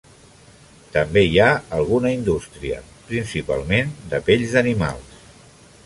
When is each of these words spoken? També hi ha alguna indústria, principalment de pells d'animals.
També 0.95 1.23
hi 1.27 1.37
ha 1.43 1.49
alguna 1.79 2.13
indústria, 2.15 2.81
principalment 3.11 3.93
de 4.15 4.23
pells 4.31 4.57
d'animals. 4.57 5.23